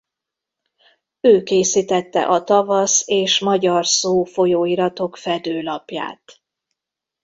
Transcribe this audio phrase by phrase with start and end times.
[1.21, 6.41] Ő készítette a Tavasz és Magyar Szó folyóiratok fedőlapját.